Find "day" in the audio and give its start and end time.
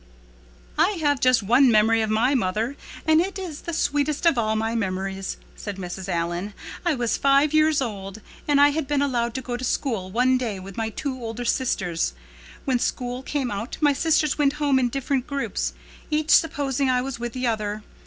10.39-10.59